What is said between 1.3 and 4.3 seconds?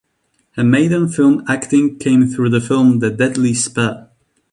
acting came through the film "The Deadly Spear".